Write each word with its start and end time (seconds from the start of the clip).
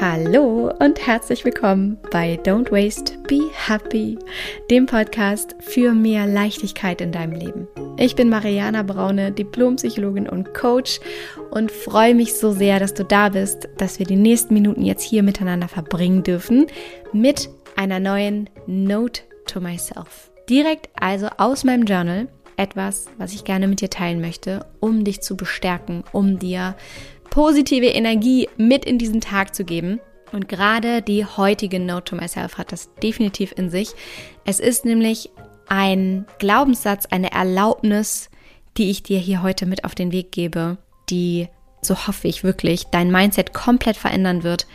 Hallo 0.00 0.72
und 0.80 1.06
herzlich 1.06 1.44
willkommen 1.44 1.98
bei 2.10 2.34
Don't 2.42 2.72
Waste, 2.72 3.16
Be 3.28 3.48
Happy, 3.52 4.18
dem 4.68 4.86
Podcast 4.86 5.54
für 5.60 5.92
mehr 5.92 6.26
Leichtigkeit 6.26 7.00
in 7.00 7.12
deinem 7.12 7.32
Leben. 7.32 7.68
Ich 7.96 8.16
bin 8.16 8.28
Mariana 8.28 8.82
Braune, 8.82 9.30
Diplompsychologin 9.30 10.28
und 10.28 10.52
Coach 10.52 10.98
und 11.52 11.70
freue 11.70 12.16
mich 12.16 12.34
so 12.34 12.50
sehr, 12.50 12.80
dass 12.80 12.94
du 12.94 13.04
da 13.04 13.28
bist, 13.28 13.68
dass 13.78 14.00
wir 14.00 14.06
die 14.06 14.16
nächsten 14.16 14.54
Minuten 14.54 14.82
jetzt 14.82 15.04
hier 15.04 15.22
miteinander 15.22 15.68
verbringen 15.68 16.24
dürfen 16.24 16.66
mit 17.12 17.48
einer 17.76 18.00
neuen 18.00 18.50
Note 18.66 19.22
to 19.46 19.60
Myself. 19.60 20.32
Direkt 20.50 20.88
also 20.98 21.28
aus 21.38 21.62
meinem 21.62 21.84
Journal 21.84 22.26
etwas, 22.56 23.06
was 23.18 23.32
ich 23.32 23.44
gerne 23.44 23.68
mit 23.68 23.80
dir 23.80 23.90
teilen 23.90 24.20
möchte, 24.20 24.66
um 24.80 25.04
dich 25.04 25.22
zu 25.22 25.36
bestärken, 25.36 26.04
um 26.12 26.38
dir 26.38 26.76
positive 27.34 27.86
Energie 27.86 28.48
mit 28.56 28.84
in 28.84 28.96
diesen 28.96 29.20
Tag 29.20 29.56
zu 29.56 29.64
geben. 29.64 29.98
Und 30.30 30.48
gerade 30.48 31.02
die 31.02 31.26
heutige 31.26 31.80
Note 31.80 32.04
to 32.04 32.16
Myself 32.16 32.58
hat 32.58 32.70
das 32.70 32.94
definitiv 33.02 33.52
in 33.56 33.70
sich. 33.70 33.90
Es 34.44 34.60
ist 34.60 34.84
nämlich 34.84 35.30
ein 35.66 36.26
Glaubenssatz, 36.38 37.06
eine 37.06 37.32
Erlaubnis, 37.32 38.30
die 38.76 38.88
ich 38.88 39.02
dir 39.02 39.18
hier 39.18 39.42
heute 39.42 39.66
mit 39.66 39.84
auf 39.84 39.96
den 39.96 40.12
Weg 40.12 40.30
gebe, 40.30 40.78
die, 41.10 41.48
so 41.82 42.06
hoffe 42.06 42.28
ich 42.28 42.44
wirklich, 42.44 42.84
dein 42.92 43.10
Mindset 43.10 43.52
komplett 43.52 43.96
verändern 43.96 44.44
wird 44.44 44.68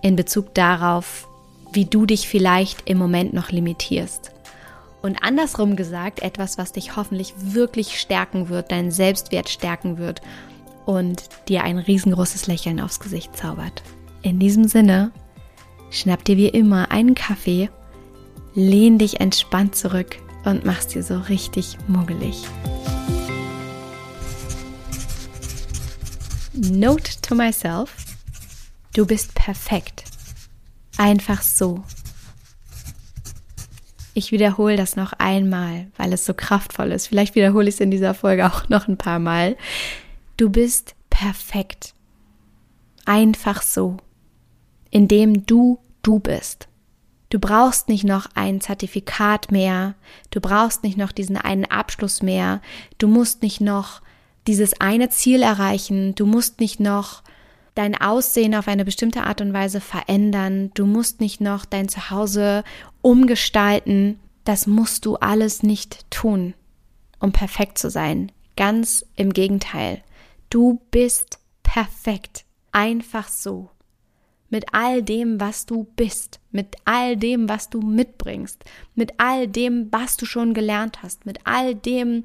in 0.00 0.16
Bezug 0.16 0.54
darauf, 0.54 1.28
wie 1.74 1.84
du 1.84 2.06
dich 2.06 2.26
vielleicht 2.26 2.88
im 2.88 2.96
Moment 2.96 3.34
noch 3.34 3.50
limitierst. 3.50 4.32
Und 5.02 5.22
andersrum 5.22 5.76
gesagt, 5.76 6.22
etwas, 6.22 6.56
was 6.56 6.72
dich 6.72 6.96
hoffentlich 6.96 7.34
wirklich 7.36 8.00
stärken 8.00 8.48
wird, 8.48 8.72
deinen 8.72 8.92
Selbstwert 8.92 9.50
stärken 9.50 9.98
wird 9.98 10.22
und 10.88 11.28
dir 11.48 11.64
ein 11.64 11.76
riesengroßes 11.76 12.46
Lächeln 12.46 12.80
aufs 12.80 12.98
Gesicht 12.98 13.36
zaubert. 13.36 13.82
In 14.22 14.38
diesem 14.38 14.66
Sinne, 14.66 15.12
schnapp 15.90 16.24
dir 16.24 16.38
wie 16.38 16.48
immer 16.48 16.90
einen 16.90 17.14
Kaffee, 17.14 17.68
lehn 18.54 18.96
dich 18.96 19.20
entspannt 19.20 19.76
zurück 19.76 20.16
und 20.46 20.64
mach's 20.64 20.86
dir 20.86 21.02
so 21.02 21.18
richtig 21.18 21.76
muggelig. 21.88 22.42
Note 26.54 27.20
to 27.20 27.34
myself, 27.34 27.94
du 28.94 29.04
bist 29.04 29.34
perfekt. 29.34 30.04
Einfach 30.96 31.42
so. 31.42 31.84
Ich 34.14 34.32
wiederhole 34.32 34.78
das 34.78 34.96
noch 34.96 35.12
einmal, 35.12 35.88
weil 35.98 36.14
es 36.14 36.24
so 36.24 36.32
kraftvoll 36.32 36.92
ist. 36.92 37.08
Vielleicht 37.08 37.34
wiederhole 37.34 37.68
ich 37.68 37.74
es 37.74 37.80
in 37.82 37.90
dieser 37.90 38.14
Folge 38.14 38.46
auch 38.46 38.70
noch 38.70 38.88
ein 38.88 38.96
paar 38.96 39.18
Mal. 39.18 39.58
Du 40.38 40.50
bist 40.50 40.94
perfekt. 41.10 41.94
Einfach 43.04 43.60
so. 43.60 43.96
Indem 44.88 45.44
du 45.46 45.80
du 46.02 46.20
bist. 46.20 46.68
Du 47.28 47.40
brauchst 47.40 47.88
nicht 47.88 48.04
noch 48.04 48.28
ein 48.34 48.60
Zertifikat 48.60 49.50
mehr. 49.50 49.96
Du 50.30 50.40
brauchst 50.40 50.84
nicht 50.84 50.96
noch 50.96 51.10
diesen 51.10 51.36
einen 51.36 51.64
Abschluss 51.64 52.22
mehr. 52.22 52.62
Du 52.98 53.08
musst 53.08 53.42
nicht 53.42 53.60
noch 53.60 54.00
dieses 54.46 54.80
eine 54.80 55.10
Ziel 55.10 55.42
erreichen. 55.42 56.14
Du 56.14 56.24
musst 56.24 56.60
nicht 56.60 56.78
noch 56.78 57.24
dein 57.74 58.00
Aussehen 58.00 58.54
auf 58.54 58.68
eine 58.68 58.84
bestimmte 58.84 59.24
Art 59.24 59.40
und 59.40 59.52
Weise 59.52 59.80
verändern. 59.80 60.70
Du 60.74 60.86
musst 60.86 61.20
nicht 61.20 61.40
noch 61.40 61.64
dein 61.64 61.88
Zuhause 61.88 62.62
umgestalten. 63.02 64.20
Das 64.44 64.68
musst 64.68 65.04
du 65.04 65.16
alles 65.16 65.64
nicht 65.64 66.08
tun, 66.10 66.54
um 67.18 67.32
perfekt 67.32 67.76
zu 67.76 67.90
sein. 67.90 68.30
Ganz 68.56 69.04
im 69.16 69.32
Gegenteil. 69.32 70.02
Du 70.50 70.80
bist 70.90 71.38
perfekt. 71.62 72.44
Einfach 72.72 73.28
so. 73.28 73.70
Mit 74.48 74.64
all 74.72 75.02
dem, 75.02 75.38
was 75.40 75.66
du 75.66 75.84
bist, 75.94 76.40
mit 76.50 76.76
all 76.86 77.18
dem, 77.18 77.50
was 77.50 77.68
du 77.68 77.82
mitbringst, 77.82 78.64
mit 78.94 79.12
all 79.18 79.46
dem, 79.46 79.88
was 79.90 80.16
du 80.16 80.24
schon 80.24 80.54
gelernt 80.54 81.02
hast, 81.02 81.26
mit 81.26 81.40
all 81.44 81.74
dem, 81.74 82.22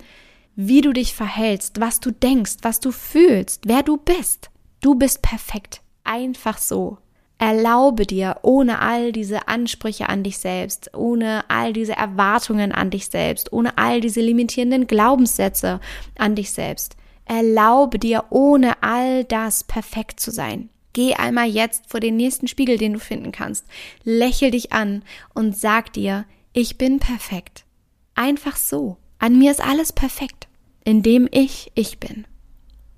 wie 0.55 0.79
du 0.79 0.93
dich 0.93 1.13
verhältst, 1.13 1.81
was 1.81 1.99
du 1.99 2.11
denkst, 2.11 2.57
was 2.61 2.79
du 2.79 2.91
fühlst, 2.91 3.67
wer 3.67 3.83
du 3.83 3.97
bist. 3.97 4.51
Du 4.79 4.95
bist 4.95 5.21
perfekt. 5.21 5.81
Einfach 6.05 6.57
so. 6.57 6.99
Erlaube 7.39 8.05
dir, 8.05 8.37
ohne 8.41 8.79
all 8.79 9.11
diese 9.11 9.49
Ansprüche 9.49 10.07
an 10.07 10.23
dich 10.23 10.37
selbst, 10.37 10.95
ohne 10.95 11.43
all 11.49 11.73
diese 11.73 11.97
Erwartungen 11.97 12.71
an 12.71 12.89
dich 12.89 13.07
selbst, 13.07 13.51
ohne 13.51 13.77
all 13.77 13.99
diese 13.99 14.21
limitierenden 14.21 14.87
Glaubenssätze 14.87 15.81
an 16.17 16.35
dich 16.35 16.51
selbst, 16.51 16.95
Erlaube 17.25 17.99
dir, 17.99 18.25
ohne 18.29 18.81
all 18.83 19.23
das 19.23 19.63
perfekt 19.63 20.19
zu 20.19 20.31
sein. 20.31 20.69
Geh 20.93 21.15
einmal 21.15 21.47
jetzt 21.47 21.89
vor 21.89 21.99
den 21.99 22.17
nächsten 22.17 22.47
Spiegel, 22.47 22.77
den 22.77 22.93
du 22.93 22.99
finden 22.99 23.31
kannst. 23.31 23.65
Lächel 24.03 24.51
dich 24.51 24.71
an 24.71 25.03
und 25.33 25.57
sag 25.57 25.91
dir, 25.93 26.25
ich 26.53 26.77
bin 26.77 26.99
perfekt. 26.99 27.65
Einfach 28.13 28.57
so. 28.57 28.97
An 29.17 29.39
mir 29.39 29.51
ist 29.51 29.61
alles 29.61 29.91
perfekt, 29.91 30.47
indem 30.83 31.27
ich 31.31 31.71
ich 31.73 31.99
bin. 31.99 32.25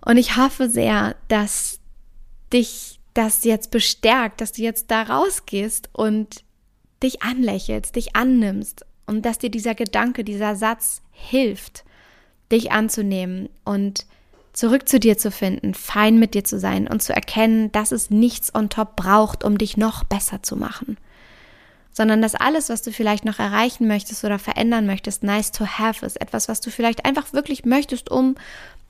Und 0.03 0.17
ich 0.17 0.35
hoffe 0.35 0.69
sehr, 0.69 1.15
dass 1.29 1.79
dich 2.51 2.99
das 3.13 3.43
jetzt 3.45 3.71
bestärkt, 3.71 4.41
dass 4.41 4.51
du 4.51 4.61
jetzt 4.61 4.91
da 4.91 5.03
rausgehst 5.03 5.89
und 5.93 6.43
dich 7.01 7.23
anlächelst, 7.23 7.95
dich 7.95 8.15
annimmst 8.15 8.85
und 9.05 9.25
dass 9.25 9.37
dir 9.37 9.49
dieser 9.49 9.73
Gedanke, 9.73 10.23
dieser 10.23 10.55
Satz 10.55 11.01
hilft, 11.11 11.85
dich 12.51 12.71
anzunehmen 12.71 13.49
und 13.63 14.05
zurück 14.55 14.87
zu 14.87 14.99
dir 14.99 15.17
zu 15.17 15.31
finden, 15.31 15.73
fein 15.73 16.17
mit 16.17 16.33
dir 16.33 16.43
zu 16.43 16.59
sein 16.59 16.87
und 16.87 17.03
zu 17.03 17.13
erkennen, 17.13 17.71
dass 17.71 17.91
es 17.91 18.09
nichts 18.09 18.55
on 18.55 18.69
top 18.69 18.95
braucht, 18.95 19.43
um 19.43 19.57
dich 19.57 19.77
noch 19.77 20.03
besser 20.03 20.41
zu 20.43 20.55
machen. 20.55 20.97
Sondern 21.91 22.21
dass 22.21 22.35
alles, 22.35 22.69
was 22.69 22.81
du 22.81 22.91
vielleicht 22.91 23.25
noch 23.25 23.39
erreichen 23.39 23.87
möchtest 23.87 24.23
oder 24.23 24.39
verändern 24.39 24.85
möchtest, 24.85 25.23
nice 25.23 25.51
to 25.51 25.65
have 25.65 26.05
ist. 26.05 26.19
Etwas, 26.19 26.47
was 26.47 26.61
du 26.61 26.69
vielleicht 26.69 27.05
einfach 27.05 27.33
wirklich 27.33 27.65
möchtest, 27.65 28.09
um 28.09 28.35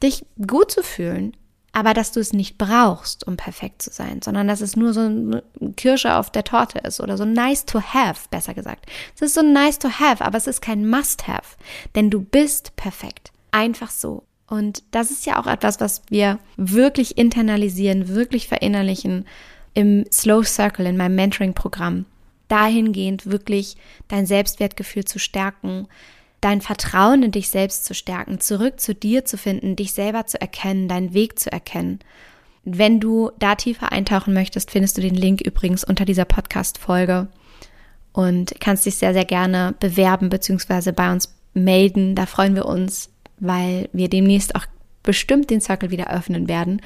dich 0.02 0.26
gut 0.48 0.72
zu 0.72 0.84
fühlen. 0.84 1.36
Aber 1.72 1.94
dass 1.94 2.14
du 2.14 2.22
es 2.22 2.32
nicht 2.32 2.58
brauchst, 2.58 3.28
um 3.28 3.36
perfekt 3.36 3.82
zu 3.82 3.92
sein, 3.92 4.22
sondern 4.24 4.48
dass 4.48 4.62
es 4.62 4.78
nur 4.78 4.94
so 4.94 5.02
eine 5.02 5.44
Kirsche 5.76 6.16
auf 6.16 6.30
der 6.30 6.46
Torte 6.46 6.80
ist 6.80 7.02
oder 7.02 7.18
so 7.18 7.26
nice 7.26 7.66
to 7.66 7.82
have, 7.82 8.28
besser 8.30 8.54
gesagt. 8.54 8.86
Es 9.14 9.22
ist 9.22 9.34
so 9.34 9.42
nice 9.42 9.78
to 9.78 9.90
have, 9.90 10.24
aber 10.24 10.38
es 10.38 10.48
ist 10.48 10.62
kein 10.62 10.88
must 10.88 11.28
have. 11.28 11.58
Denn 11.94 12.10
du 12.10 12.22
bist 12.22 12.76
perfekt. 12.78 13.34
Einfach 13.56 13.90
so. 13.90 14.24
Und 14.48 14.84
das 14.92 15.12
ist 15.12 15.26
ja 15.26 15.40
auch 15.40 15.48
etwas, 15.48 15.80
was 15.80 16.02
wir 16.10 16.40
wirklich 16.58 17.18
internalisieren, 17.18 18.10
wirklich 18.10 18.50
verinnerlichen 18.50 19.26
im 19.74 20.04
Slow 20.12 20.44
Circle, 20.44 20.86
in 20.86 20.98
meinem 20.98 21.16
Mentoring-Programm. 21.16 22.04
Dahingehend 22.50 23.28
wirklich 23.28 23.78
dein 24.10 24.26
Selbstwertgefühl 24.26 25.06
zu 25.06 25.20
stärken, 25.20 25.88
dein 26.42 26.60
Vertrauen 26.60 27.24
in 27.24 27.32
dich 27.32 27.50
selbst 27.50 27.86
zu 27.86 27.94
stärken, 27.94 28.42
zurück 28.42 28.82
zu 28.82 28.94
dir 28.94 29.24
zu 29.24 29.38
finden, 29.38 29.78
dich 29.78 29.94
selber 29.94 30.26
zu 30.26 30.40
erkennen, 30.42 30.90
deinen 30.90 31.14
Weg 31.14 31.40
zu 31.40 31.50
erkennen. 31.50 32.00
Wenn 32.66 33.00
du 33.00 33.32
da 33.40 33.56
tiefer 33.56 33.94
eintauchen 33.94 34.34
möchtest, 34.34 34.70
findest 34.70 34.98
du 34.98 35.02
den 35.02 35.16
Link 35.16 35.40
übrigens 35.40 35.86
unter 35.86 36.04
dieser 36.04 36.26
Podcast-Folge 36.26 37.30
und 38.12 38.54
kannst 38.60 38.86
dich 38.86 38.98
sehr, 38.98 39.14
sehr 39.14 39.24
gerne 39.24 39.76
bewerben 39.80 40.28
bzw. 40.28 40.92
bei 40.92 41.10
uns 41.10 41.34
melden. 41.54 42.16
Da 42.16 42.26
freuen 42.26 42.56
wir 42.56 42.66
uns 42.66 43.15
weil 43.40 43.90
wir 43.94 44.10
demnächst 44.10 44.56
auch 44.56 44.66
bestimmt 45.04 45.50
den 45.50 45.62
Circle 45.62 45.92
wieder 45.92 46.12
öffnen 46.12 46.48
werden. 46.48 46.82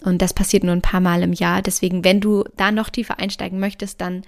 Und 0.00 0.22
das 0.22 0.34
passiert 0.34 0.62
nur 0.62 0.72
ein 0.72 0.82
paar 0.82 1.00
Mal 1.00 1.22
im 1.22 1.32
Jahr. 1.32 1.62
Deswegen, 1.62 2.04
wenn 2.04 2.20
du 2.20 2.44
da 2.56 2.70
noch 2.70 2.90
tiefer 2.90 3.18
einsteigen 3.18 3.58
möchtest, 3.58 4.00
dann 4.00 4.22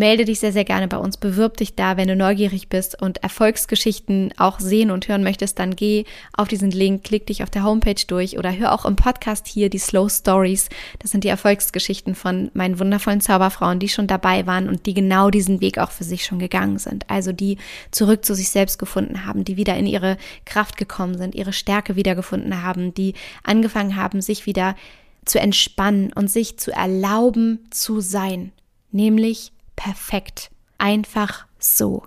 melde 0.00 0.24
dich 0.24 0.40
sehr, 0.40 0.52
sehr 0.52 0.64
gerne 0.64 0.88
bei 0.88 0.96
uns, 0.96 1.18
bewirb 1.18 1.58
dich 1.58 1.74
da, 1.74 1.98
wenn 1.98 2.08
du 2.08 2.16
neugierig 2.16 2.70
bist 2.70 3.00
und 3.00 3.22
Erfolgsgeschichten 3.22 4.32
auch 4.38 4.58
sehen 4.58 4.90
und 4.90 5.06
hören 5.08 5.22
möchtest, 5.22 5.58
dann 5.58 5.76
geh 5.76 6.06
auf 6.32 6.48
diesen 6.48 6.70
Link, 6.70 7.04
klick 7.04 7.26
dich 7.26 7.42
auf 7.42 7.50
der 7.50 7.64
Homepage 7.64 8.02
durch 8.06 8.38
oder 8.38 8.50
hör 8.56 8.72
auch 8.72 8.86
im 8.86 8.96
Podcast 8.96 9.46
hier 9.46 9.68
die 9.68 9.78
Slow 9.78 10.08
Stories. 10.08 10.70
Das 11.00 11.10
sind 11.10 11.22
die 11.22 11.28
Erfolgsgeschichten 11.28 12.14
von 12.14 12.50
meinen 12.54 12.78
wundervollen 12.78 13.20
Zauberfrauen, 13.20 13.78
die 13.78 13.90
schon 13.90 14.06
dabei 14.06 14.46
waren 14.46 14.70
und 14.70 14.86
die 14.86 14.94
genau 14.94 15.28
diesen 15.28 15.60
Weg 15.60 15.76
auch 15.76 15.90
für 15.90 16.04
sich 16.04 16.24
schon 16.24 16.38
gegangen 16.38 16.78
sind. 16.78 17.04
Also 17.10 17.32
die 17.32 17.58
zurück 17.90 18.24
zu 18.24 18.34
sich 18.34 18.48
selbst 18.48 18.78
gefunden 18.78 19.26
haben, 19.26 19.44
die 19.44 19.58
wieder 19.58 19.76
in 19.76 19.86
ihre 19.86 20.16
Kraft 20.46 20.78
gekommen 20.78 21.18
sind, 21.18 21.34
ihre 21.34 21.52
Stärke 21.52 21.94
wiedergefunden 21.94 22.62
haben, 22.62 22.94
die 22.94 23.12
angefangen 23.44 23.96
haben, 23.96 24.22
sich 24.22 24.46
wieder 24.46 24.76
zu 25.26 25.38
entspannen 25.38 26.10
und 26.14 26.30
sich 26.30 26.58
zu 26.58 26.72
erlauben 26.72 27.68
zu 27.70 28.00
sein, 28.00 28.52
nämlich 28.92 29.52
perfekt. 29.80 30.50
Einfach 30.76 31.46
so. 31.58 32.02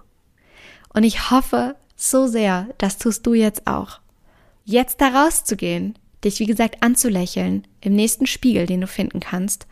Und 0.93 1.03
ich 1.03 1.31
hoffe 1.31 1.75
so 1.95 2.27
sehr, 2.27 2.67
das 2.77 2.99
tust 2.99 3.25
du 3.25 3.33
jetzt 3.33 3.65
auch. 3.65 3.99
Jetzt 4.63 5.01
da 5.01 5.07
rauszugehen, 5.07 5.97
dich 6.23 6.39
wie 6.39 6.45
gesagt 6.45 6.83
anzulächeln 6.83 7.65
im 7.81 7.93
nächsten 7.93 8.27
Spiegel, 8.27 8.67
den 8.67 8.81
du 8.81 8.87
finden 8.87 9.19
kannst 9.19 9.65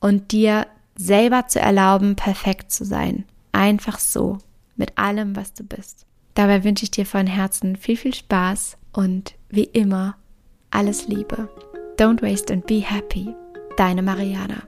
und 0.00 0.32
dir 0.32 0.66
selber 0.96 1.46
zu 1.46 1.60
erlauben, 1.60 2.16
perfekt 2.16 2.72
zu 2.72 2.84
sein. 2.84 3.24
Einfach 3.52 4.00
so, 4.00 4.38
mit 4.76 4.98
allem, 4.98 5.36
was 5.36 5.54
du 5.54 5.62
bist. 5.62 6.06
Dabei 6.34 6.64
wünsche 6.64 6.82
ich 6.82 6.90
dir 6.90 7.06
von 7.06 7.28
Herzen 7.28 7.76
viel, 7.76 7.96
viel 7.96 8.14
Spaß 8.14 8.76
und 8.92 9.34
wie 9.48 9.64
immer 9.64 10.16
alles 10.70 11.06
Liebe. 11.06 11.48
Don't 11.96 12.20
waste 12.20 12.52
and 12.52 12.66
be 12.66 12.80
happy. 12.80 13.32
Deine 13.76 14.02
Mariana. 14.02 14.66